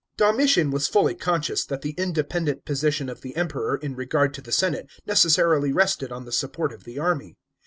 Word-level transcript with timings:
Domitian 0.17 0.71
was 0.71 0.87
fully 0.87 1.13
conscious 1.13 1.63
that 1.63 1.83
the 1.83 1.91
independent 1.91 2.65
position 2.65 3.07
of 3.07 3.21
the 3.21 3.35
Emperor 3.35 3.77
in 3.77 3.95
regp*rd 3.95 4.33
to 4.33 4.41
the 4.41 4.51
senate 4.51 4.89
necessarily 5.05 5.71
rested 5.71 6.11
on 6.11 6.25
the 6.25 6.31
support 6.31 6.73
of 6.73 6.85
the 6.85 6.97
army. 6.97 7.37